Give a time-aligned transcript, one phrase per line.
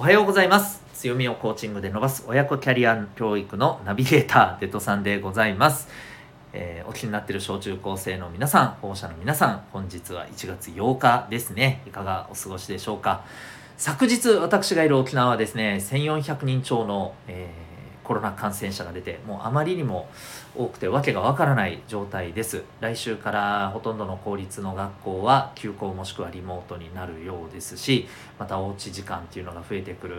[0.00, 0.80] おはようございます。
[0.94, 5.88] 強みをコーチングで伸ばす親子キャリア教育のナビゲーターデトさんでございます、
[6.52, 11.82] えーお気になっている小中高生の皆さん保護者の皆さん本日は1月8日ですね。
[11.84, 13.24] いかがお過ごしでしょうか。
[13.76, 17.68] 昨日私がいる沖縄はですね1400人超の、えー
[18.08, 20.08] コロナ感染者が出てもうあまりにも
[20.56, 22.64] 多くてわけがわからない状態です。
[22.80, 28.08] 来週からほとんどの公立の学校は休校もしくはリモートになるようですし
[28.38, 30.16] またおうち時間っていうのが増えてくる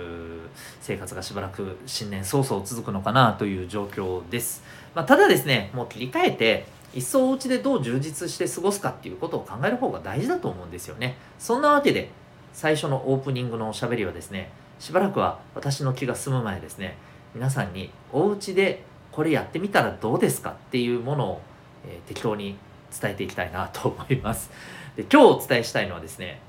[0.81, 4.61] 生活がしばらく新年早々続くのかなという状況です、
[4.93, 11.17] まあ、ただですねもう切り替えて一層お家でどう充実して過ごすかっていうことを考える方が大事だと思うんですよね。
[11.37, 12.09] そんなわけで
[12.53, 16.97] 最初のオープニングのおしゃべりはですねしばらくは私の気が済む前ですね。
[17.35, 21.41] 皆さんにお家でこれやってみたらどうですかっていうものを、
[21.87, 22.57] えー適当に
[22.99, 24.49] 伝えていきたいなと思います。
[24.97, 26.41] で今日お伝えしたいのはですね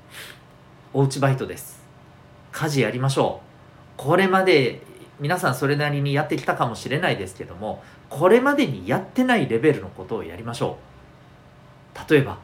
[0.93, 1.81] おうちバイトです。
[2.51, 3.41] 家事やりましょ
[3.97, 4.01] う。
[4.01, 4.81] これまで
[5.19, 10.77] 皆さんそれなりにやってきたかもしれないですけどもこれまでにやってないレベルのことをやりましょ
[11.95, 12.11] う。
[12.11, 12.39] 例えば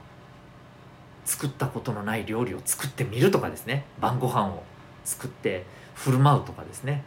[1.25, 3.85] 作ったことのない料理を作ってみるとかですね。
[3.99, 4.63] 晩ご飯を
[5.03, 5.65] 作って
[5.95, 7.03] 振る舞うとかですね。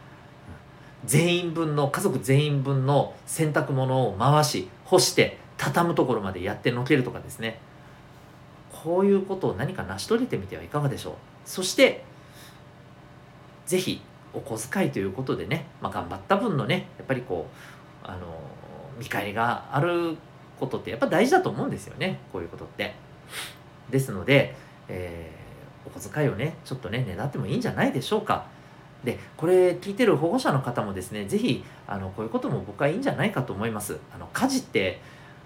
[1.05, 7.59] 全員分の家族全員分の洗濯物を回し干して畳むところまでやってのけるとかですね。
[8.71, 11.13] こういうことを何か成し遂げてみてはいかがでしょう。
[11.45, 12.03] そして
[13.65, 14.01] ぜひ
[14.33, 17.47] お小遣いということでね、まあ、頑張った分のねやっぱりこ
[18.03, 18.19] うあの
[18.97, 20.17] 見返りがある
[20.59, 22.19] ことってやっぱ大事だと思うんですよね。
[22.31, 22.93] こういうことって。
[23.89, 24.55] ですので、
[24.87, 25.41] えー
[25.85, 28.45] お小遣いをねちょっとねねだってもいいんじゃないでしょうか。
[29.03, 33.97] でこれ聞いてる保護者の方もですね是非あのこういうことも僕はいいんじゃないかと思います。
[34.13, 34.99] あの家事って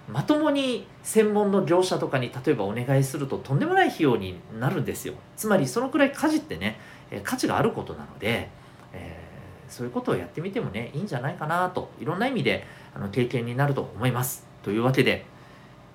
[0.08, 5.14] まともに専門の業者とかに例えばお願いするととんでもない費用になるんですよ。
[5.36, 6.78] つまりそのくらい家事ってね
[7.24, 8.48] 価値があることなので、
[8.92, 9.26] えー
[9.68, 14.46] そういうことをやってみてもねいいんじゃないかなといろんな意味であの経験になると思います。
[14.62, 15.26] というわけで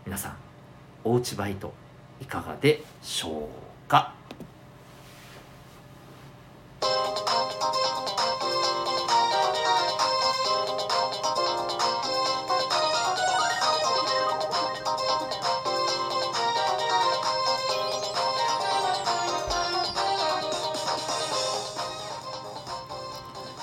[0.05, 0.35] 皆さん
[1.05, 1.73] おうちバイト
[2.19, 3.47] いかがでしょ
[3.87, 4.20] うか？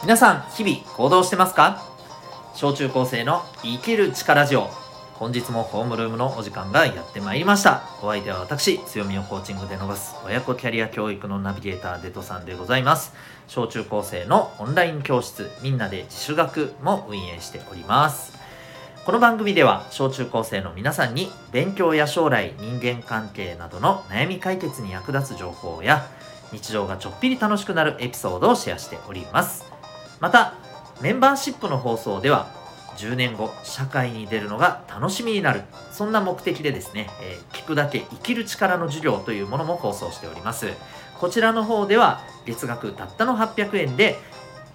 [0.09, 1.83] 皆さん日々行動してますか？
[2.55, 4.71] 小中高生の生きる力ジオ。
[5.13, 7.83] 本日もホームルームのお時間がやってまいりました。
[8.01, 13.13] お相手は私強みをコーチングで伸ばす親子キャリア教育のナビゲーターデトさんでございます。
[13.49, 18.33] 小中高生のオンライン教室みんなで自主学も運営しております。
[19.05, 26.07] この番組では小中高生の皆さんに勉強や将来人間関係などの悩み解決に役立つ情報や
[26.51, 29.68] 日常がちょっぴり楽しくなるエピソードをシェアしております。
[30.21, 30.55] また
[31.01, 32.53] メンバーシップの放送では
[32.97, 35.63] 10年後社会に出るのが楽しみになる
[35.93, 40.69] そんな目的でですね、えー聞くだけ生きる力の授業というものも放送しております。
[41.21, 44.17] こちらの方では月額たったの800円で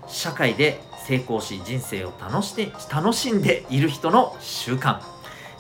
[0.07, 4.99] 社会で成功し人生を楽して楽しんでいる人の習慣。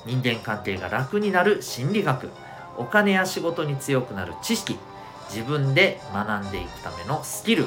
[0.05, 2.29] 人間関係が楽になる心理学。
[2.77, 4.77] お金や仕事に強くなる知識。
[5.29, 7.65] 自分で学んでいくためのスキル。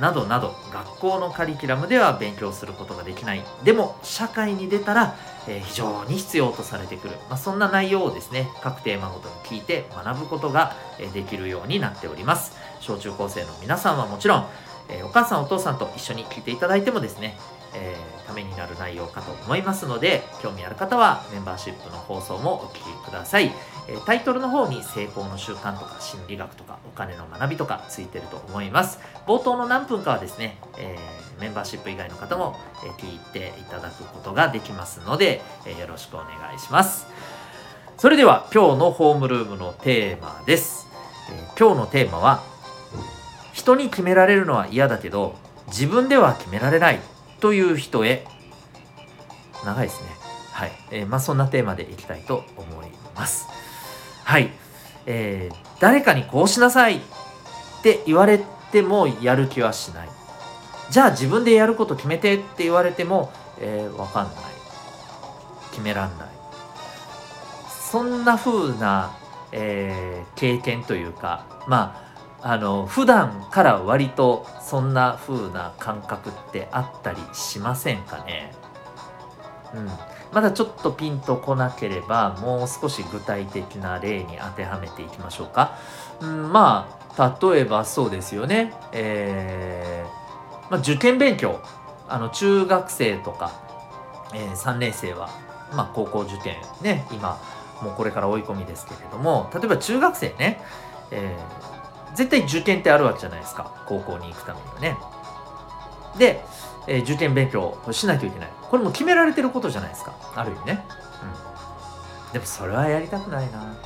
[0.00, 3.44] などなど学校のカリキュラムでは勉強することができない。
[3.62, 5.14] でも社会に出たら、
[5.46, 10.74] えー非常に必要とされてくる、まあ、そんな内容をですね各テーマごとに聞いて学ぶことが
[11.12, 12.56] できるようになっております。
[12.80, 14.46] 小中高生の皆さんはもちろん、
[14.88, 17.38] えーお母さんお父さんと一緒に聞いていただいてもですね、
[17.74, 23.52] えーためになる内容かと思いますので興味ある方はメンバーシップの放送もお聞きください。
[23.86, 28.98] えータイトルの方に成功の習慣とか心理学とかお金の学びとかついてると思います。
[29.26, 37.08] 冒頭の何分かはですね、えーメンバーシップ以外の方も、え聞いていただくことができますので、えよろしくお願いします。
[37.98, 40.86] それでは今日のホームルームのテーマです、
[41.30, 42.40] え今日のテーマは
[43.52, 45.34] 人に決められるのは嫌だけど
[45.66, 47.13] 自分では決められない。
[47.44, 48.24] という人へ。
[49.66, 50.08] 長いですね。
[50.50, 53.48] はい、えーまあそんなテーマでいきたいと思います。
[54.24, 54.50] はい、
[55.04, 57.00] えー誰かにこうしなさいっ
[57.82, 58.40] て言われ
[58.72, 60.08] てもやる気はしない。
[60.88, 63.30] じゃあ自分でやること決めてって言われても、
[63.60, 64.34] えーかんない。
[65.72, 66.28] 決めらんない。
[67.68, 69.14] そんな風な、
[69.52, 72.03] えー経験というかまあ
[72.46, 78.52] あの普段から割とそんな風な感覚ってあったりしませんかね？
[79.74, 79.88] うん。
[80.30, 85.78] まだちょっとピンとこなければもう少し具体的な例に当てはめていきましょうか。
[86.20, 91.60] うん、まあ例えばそうですよね、えーまあ、受験勉強。
[92.06, 93.52] あの中学生とか、
[94.34, 95.30] えー、3年生は、
[95.72, 97.40] まあ、高校受験ね今
[97.80, 100.60] もうこれから追い込みですけれども例えば中学生ね、
[101.10, 101.83] えー、
[102.14, 103.72] 絶対受験ってあるわけじゃないですか。
[103.86, 104.96] 高校に行くためにはね。
[106.18, 106.44] で、
[106.86, 108.48] えー、受験勉強しないといけない。
[108.62, 110.14] これも決められてることじゃないですか。
[110.34, 110.84] ある意味ね、
[112.26, 113.76] うん、でもそれはやりたくないな。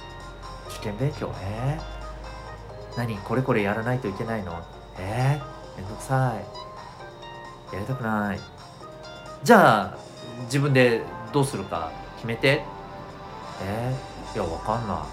[0.70, 1.80] 受験勉強ね。
[2.96, 4.62] 何これこれやらないといけないの？
[4.98, 6.34] えー、めんどくさ
[7.72, 7.74] い。
[7.74, 8.40] やりたくない。
[9.42, 9.98] じゃあ
[10.44, 11.02] 自分で
[11.32, 11.92] どうするか？
[12.16, 12.62] 決めて。
[13.62, 15.06] えー、いやわかんな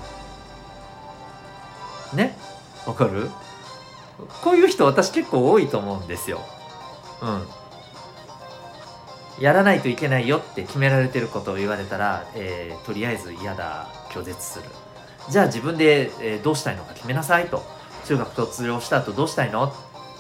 [2.14, 2.16] い。
[2.18, 2.38] ね？
[2.86, 3.30] わかる？
[4.44, 6.42] こういう人私結構多いと思うんですよ。
[7.22, 7.26] う
[9.42, 9.44] ん。
[9.44, 14.66] やらないといけないよって決められてることを言われたら、えー、とりあえず嫌だ拒絶する。
[15.30, 17.64] じゃあ自分で、えー、どうしたいのか決めなさいと。
[18.06, 19.74] 中学卒業した後どうしたいの？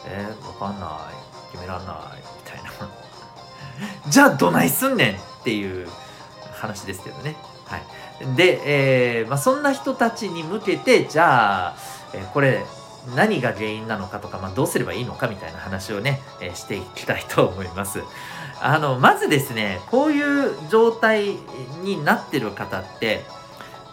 [0.08, 1.52] えー、わかんない。
[1.52, 1.96] 決めらんない。
[2.46, 2.72] みたいな。
[4.12, 5.88] じゃあどないすんねんっていう
[6.54, 7.38] 話ですけどね。
[7.66, 8.36] はい。
[8.36, 8.62] で、
[9.20, 11.76] えーまあ、そんな人たちに向けてじゃあ、
[12.16, 12.66] え、これ
[13.16, 18.02] 何が原因なのかとか、まあ、どうすればいいのかみたいな話をね、えー、していきたいと思います。
[18.62, 21.38] あのまずですねこういう状態
[21.84, 23.22] になってる方って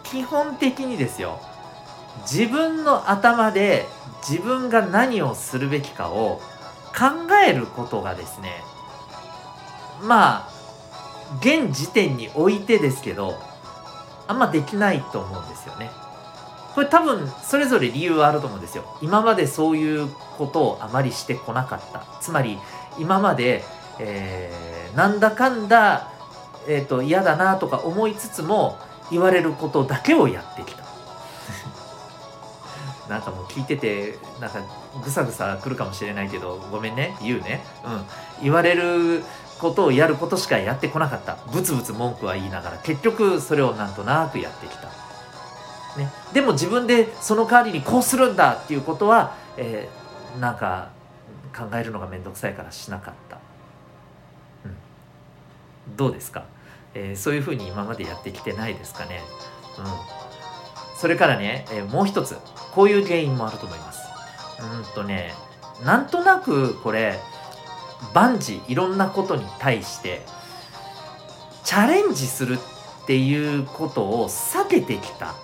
[0.03, 1.39] 基本的にですよ
[2.21, 3.85] 自分の頭で
[4.27, 6.41] 自分が何をするべきかを
[6.97, 8.61] 考えることがですね
[10.01, 10.49] まあ
[11.39, 13.33] 現時点においてですけど
[14.27, 15.91] あんまできないと思うんですよね。
[16.73, 18.83] これ多分それぞれ理由はあると思うんですよ。
[19.01, 22.03] 今までそういうことをあまりしてこなかった。
[22.19, 22.57] つまり
[22.97, 23.63] 今まで、
[23.99, 26.11] えー、なんだかんだ、
[26.67, 28.77] えーと、嫌だなとか思いつつも
[29.11, 30.83] 言われることだけをやってきた。
[33.09, 34.59] なんかもう聞いててなんか
[35.03, 37.63] ぐさぐさくるかもしれないけどごめんね言うね。
[37.85, 38.05] うん。
[38.41, 39.23] 言われる
[39.59, 44.89] ことをやることしかやってこなかったブツブツ文句は言いながら結局それをなんとなくやってきた、
[45.97, 50.89] ね、でも自分でその代わりにこうするんだっていうことは、えー、なんか
[51.55, 53.37] 考えるのが面倒くさいからしなかった、
[54.65, 54.69] う
[55.91, 56.45] ん、どうですか、
[56.95, 59.21] えー、そういうふうに今までやってきてないですかね、
[59.77, 59.85] うん、
[60.97, 62.37] それからね、えー、もう一つ
[62.73, 64.01] こういう原因もあると思います。
[64.59, 65.33] うんとね
[65.83, 67.19] なんとなくこれ
[68.13, 70.21] 万事いろんなことに対して
[71.63, 72.57] チャレンジする
[73.03, 75.35] っていうことを避けてきた。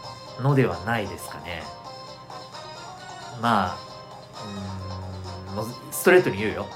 [0.42, 1.64] のではないですかね。
[3.42, 3.78] まあ
[5.56, 6.68] うんストレートに言うよ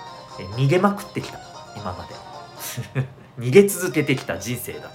[0.58, 1.40] 逃げまくってきた
[1.78, 3.06] 今まで
[3.40, 4.92] 逃げ続けてきた人生だっ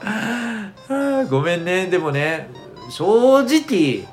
[0.00, 2.50] た ごめんねでもね
[2.90, 4.06] 正直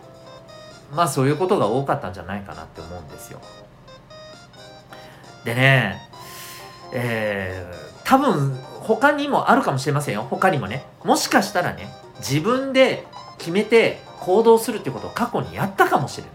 [0.93, 3.39] まあそういうことが多かったんじゃないかなって思うんですよ。
[5.43, 6.01] でね、
[6.91, 10.25] えー、多分他にもあるかもしれませんよ。
[10.29, 10.85] 他にもね。
[11.03, 11.89] もしかしたらね、
[12.27, 13.05] 自分で
[13.37, 16.33] 決めて行動するってことを過去にやったかもしれない。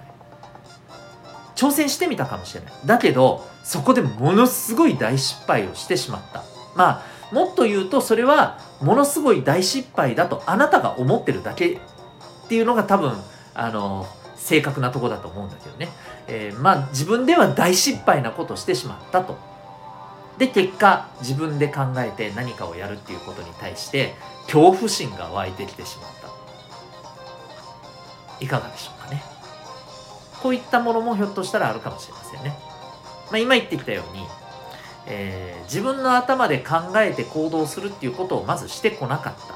[1.57, 2.73] 挑戦してみたかもしれない。
[2.87, 6.45] だけど、そこでものすごい大失敗をしてしまった。
[6.77, 11.79] まあ、もっと言うと、それはものすごい大失敗だとあなたが思ってるだけっ
[12.49, 13.13] ていうのが多分、
[13.55, 14.07] あの、
[14.37, 15.89] 正確なとこだと思うんだけどね。
[16.27, 19.37] えー、まあ自分では大失敗なことしてしまったと。
[20.39, 24.15] で結果自分で考えて何かをやるっていうことに対して
[24.51, 26.11] 恐怖心が湧いてきてしまっ
[28.39, 28.45] た。
[28.45, 29.23] いかがでしょうかね。
[30.43, 32.57] こういったものもひょっとしたらあるかもしれませんね。
[33.31, 34.27] まあ、今言ってきたように、
[35.07, 39.55] えー、自分の頭で考えて行動するっていうことをまずしてこなかった。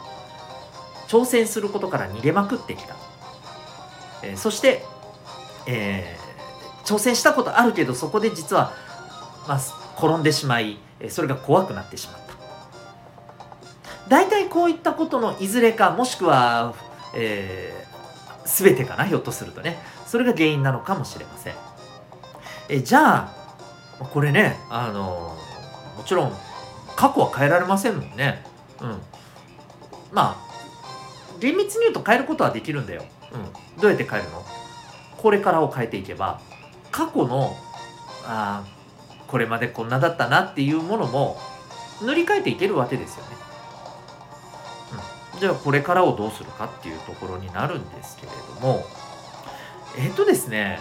[1.08, 2.94] 挑戦することから逃げまくってきた。
[4.22, 4.84] えー、そして、
[5.66, 6.16] え
[6.84, 8.74] 挑戦したことあるけどそこで実は、
[9.48, 9.60] まあ、
[9.98, 12.23] 転んでしまいそれが怖くなってしまった
[14.08, 16.74] 大体こういったことのいずれかもしくは、
[17.14, 19.78] えー、全てかなひょっとするとね。
[20.06, 21.54] それが原因なのかもしれません。
[22.68, 25.36] えじゃあこれねあの
[25.96, 26.32] もちろん
[26.96, 28.44] 過去は変えられませんもんね。
[28.80, 29.00] うん。
[30.12, 34.44] まあ厳密に言うと変えることはできるんだよ、うん、どうやって変えるの？
[35.16, 36.40] これからを変えていけば。
[36.90, 37.56] 過去の
[38.24, 38.64] あ
[39.26, 41.38] これまでこんなだったなっていうものも
[42.02, 43.36] 塗り替えていけるわけですよね。
[45.40, 48.84] じゃあこれからをどうするかっていうところになるんですけれども
[49.96, 50.80] えっ、とですね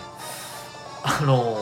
[1.04, 1.58] あの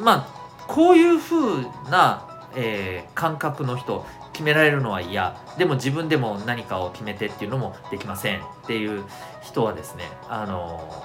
[0.00, 5.36] まあこういうふうな、えー、感覚の人決められるのは嫌。
[5.58, 9.04] でも自分でも何かを決めてっていうのもできませんっていう
[9.42, 11.04] 人はですねあの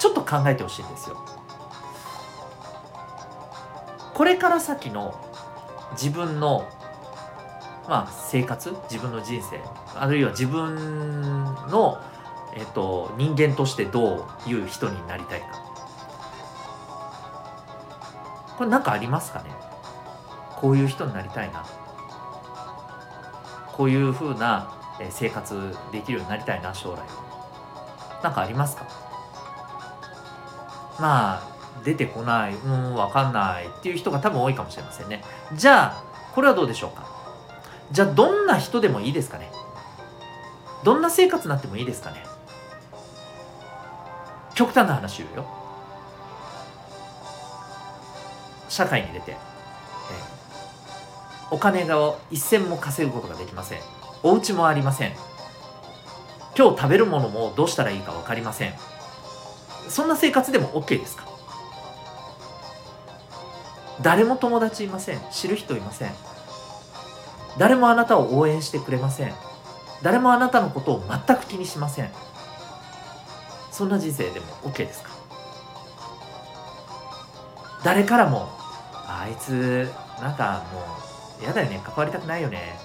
[0.00, 1.24] ちょっと考えてほしいんですよ。
[4.14, 5.14] これから先の
[5.92, 6.68] 自分の
[7.88, 9.60] まあ生活自分の人生。
[9.94, 12.00] あるいは自分の、
[12.54, 15.46] えっと、人間としてどういう人になりたいか。
[18.56, 19.50] これ何かありますかね？
[20.56, 21.64] こういう人になりたいな。
[23.72, 24.72] こういうふうな
[25.10, 26.98] 生活できるようになりたいな将来
[28.22, 28.86] 何かありますか？
[31.00, 31.42] まあ
[31.82, 35.24] 出てこないうん分かんないっていう人が多分多いかもしれませんね。
[35.54, 37.10] じゃあこれはどうでしょうか？
[37.90, 39.50] じゃあどんな人でもいいですかね？
[40.84, 42.24] どんな生活になってもいいですかね？
[44.54, 45.46] 極端な話言うよ。
[48.68, 49.36] 社会に出て、え、
[51.50, 53.80] お金が一銭も稼ぐことができません。
[54.22, 55.12] お家もありません。
[56.56, 58.74] 今日食べるものもどうしたらいいか分かりません。
[59.88, 61.24] そんな生活でも OK ですか？
[64.00, 65.20] 誰も友達いません。
[65.30, 66.12] 知る人いません。
[67.58, 69.34] 誰もあなたを応援してくれません。
[70.02, 72.10] 誰もあなたのことを全く気にしません。
[73.70, 75.10] そんな人生でも OK ですか？
[77.84, 78.48] 誰からも
[78.94, 79.90] あいつ
[80.20, 80.80] なんかも
[81.40, 81.80] う嫌だよね。
[81.84, 82.78] 関わりたくないよね。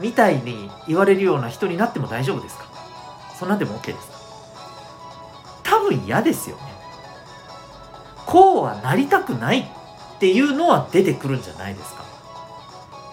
[0.00, 2.64] みたいに言われるような人になっても大丈夫ですか？
[3.38, 4.18] そんなでも OK ですか？
[5.62, 6.62] 多分嫌ですよね。
[8.26, 12.04] こうはなりたくないっていうのは出てくるんじゃないですか？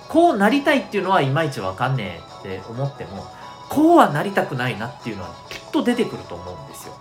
[0.10, 3.26] こうなりたいっていうのはいまいちわかんねえって思っても
[3.70, 6.94] こうはなりたくないなっていうのはきっと出てくると思うんですよ。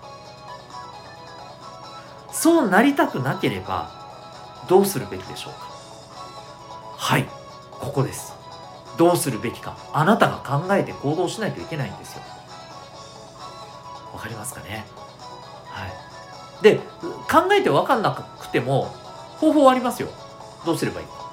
[2.32, 3.90] そうなりたくなければ
[4.68, 5.60] どうするべきでしょうか？
[6.96, 7.28] はい
[7.70, 8.34] ここです。
[8.98, 9.76] どうするべきか。
[9.92, 12.22] あなたが考えて行動しないといけないんですよ。
[14.12, 14.86] わかりますかね？
[15.66, 15.92] はい。
[16.62, 16.76] で
[17.30, 18.84] 考えて分かんなくても
[19.38, 20.08] 方法ありますよ。
[20.64, 21.25] どうすればいいか。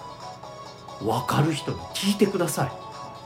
[1.03, 2.71] 分かる人に聞いてください。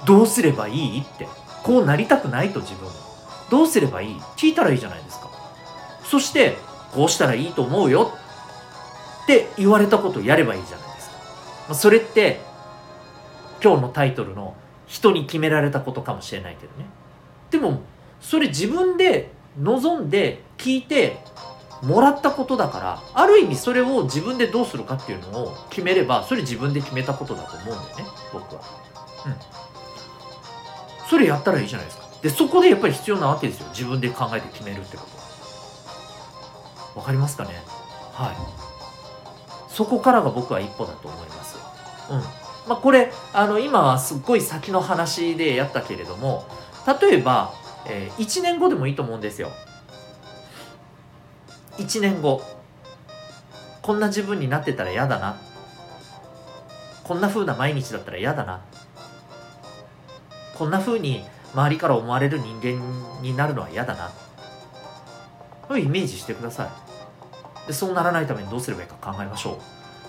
[0.06, 1.28] どうすればいいって。
[1.64, 2.90] こうなりたくないと自分。
[3.50, 4.16] どうすればいい？
[4.38, 5.30] 聞いたらいいじゃないですか。
[6.04, 6.56] そして
[6.94, 8.14] こうしたらいいと思うよ
[9.24, 11.10] って言われたことをやればいいじゃないです
[11.68, 11.76] か。
[11.76, 12.40] それって
[13.62, 14.56] 今日のタイトルの
[14.86, 16.86] 人に決められたことかもしれないけどね。
[17.52, 17.82] でも
[18.22, 21.20] それ自分で望んで聞いて
[21.84, 28.62] もらったことだからある意味それを自分でどうするかっていうのを決めればそれ自分で決めたことだと思うんだよね僕は。
[29.26, 29.36] うん。
[31.10, 32.08] それやったらいいじゃないですか。
[32.22, 33.68] でそこでやっぱり必要なわけですよ。
[33.70, 35.06] 自分で考えて決めるってこ
[36.94, 37.52] とわかりますかね？
[38.14, 38.36] はい。
[39.72, 41.58] そこからが僕は一歩だと思います。
[42.10, 42.20] うん。
[42.68, 46.46] まあこれあの今はすっごい先の話でやったけれども
[47.02, 47.54] 例えば、
[47.86, 49.52] えー、1年後でもいいと思うんですよ
[51.78, 52.42] 1年後
[53.88, 55.40] こんな自分になってたら嫌だな。
[57.06, 58.60] こんな風な毎日だったら嫌だな。
[60.56, 62.82] こんな風に周りから思われる人間
[63.22, 64.12] になるのは嫌だな。
[65.70, 67.68] そういうイメージしてください。
[67.68, 69.62] でそうならないためにどうすればいいか考えましょ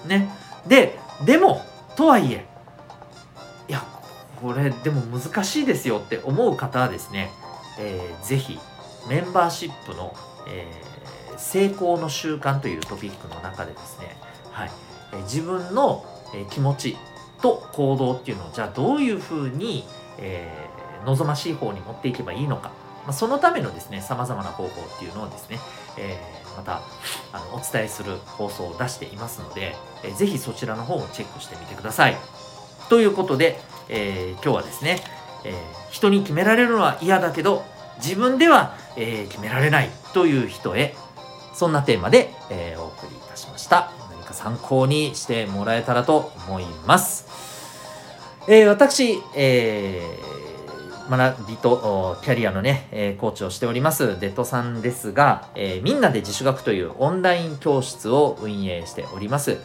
[0.04, 0.08] う。
[0.08, 0.28] ね。
[0.66, 1.62] ででも
[1.94, 2.46] とはいえ
[3.68, 3.84] いや
[4.42, 7.30] これでも難しいですよって思う方はですね、
[7.78, 8.58] えー、ぜひ
[9.08, 10.16] メンバーシップの、
[10.48, 10.87] えー
[11.38, 14.16] 成功の習慣というトピックの中でですね、
[14.50, 14.70] はい、
[15.22, 16.04] 自分の
[16.50, 16.96] 気持ち
[17.40, 19.84] と行動っていうのをじゃあどういうふうに、
[20.18, 22.72] えー、望ましい方に持っていけばいいのか、
[23.04, 25.58] まあ、そのためのですね様々な方法っていうのをですね、
[25.96, 26.82] えー、また
[27.32, 32.16] あのお伝えする放送を出していますので、えー、ぜひそちらの方をチェックしてみてください。
[32.88, 35.00] ということで、えー、今日はですね、
[35.44, 35.52] え、
[35.90, 37.62] 人に決められるのは嫌だけど
[37.98, 40.94] 自分では、え、決められないという人へ
[41.58, 43.90] そんなテーマで、えー、お送りいたしました。
[44.12, 47.26] 何か参考にしてもらえたらと思います。
[48.46, 59.58] えー、私、えー、学びとキャリアのね、えー、コーチをしております、デッドさんですが、え、みんなで自主学というオンライン教室を運営しております。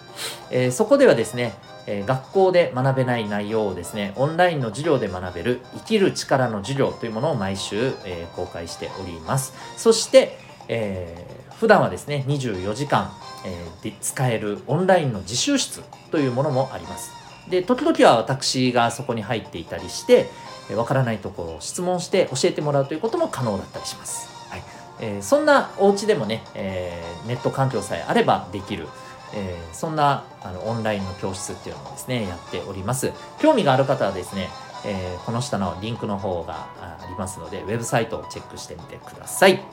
[0.50, 1.54] え、そこではですね、
[1.86, 9.54] え、学校で学べない内容をですね、オンラインの授業で学べる生きる力の授業というものを毎週、え、公開しております。
[9.78, 13.10] そして、えー普段はですね、24時間、
[13.46, 17.14] えー、で使えるオンラインの自習室というものもあります。
[17.50, 20.30] で、時々は私がそこに入っていたりして、
[20.76, 24.28] わからないところを質問して教えてもらうということも可能だったりします。
[24.50, 24.64] はい。
[25.00, 28.88] えー、そんなお家でもね、えー、ネット環境さえあればできる、
[29.34, 33.14] えー、そんなあのオンラインの教室っていうのをですね、やっております。
[33.40, 34.50] 興味がある方はですね、
[34.86, 39.64] えー、この下のリンクの方がありますので、ウェブサイトをチェックしてみてください。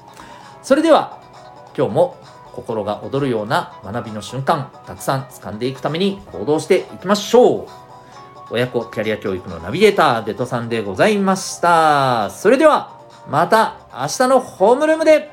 [0.62, 1.20] それでは、
[1.76, 2.16] 今日も
[2.52, 7.66] 心が躍るような学びの瞬間たくさん掴んでいくために行動していきましょう。
[8.50, 12.30] 親子キャリア教育のナビゲーターデトさんでございました。
[12.30, 15.29] それではまた明日のホームルームで。